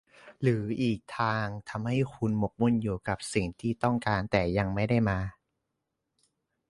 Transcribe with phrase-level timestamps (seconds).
[0.41, 5.19] หรืออีกทางทำให้คุณหมกมุ่นอยู่กับสิ่งที่ต้องการแต่ยังไม่ได้มา